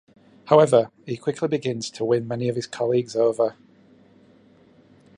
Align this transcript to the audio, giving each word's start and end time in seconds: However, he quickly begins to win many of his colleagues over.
However, 0.45 0.89
he 1.05 1.15
quickly 1.15 1.47
begins 1.47 1.91
to 1.91 2.03
win 2.03 2.27
many 2.27 2.49
of 2.49 2.55
his 2.55 2.65
colleagues 2.65 3.15
over. 3.15 3.55